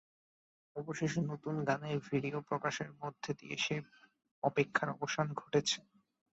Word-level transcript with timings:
অবশেষে 0.75 1.21
নতুন 1.31 1.55
গানের 1.67 1.97
ভিডিও 2.09 2.37
প্রকাশের 2.49 2.89
মধ্য 3.01 3.23
দিয়ে 3.39 3.55
সেই 3.65 3.81
অপেক্ষার 4.43 4.89
অবসান 4.95 5.27
ঘটেছে। 5.33 5.79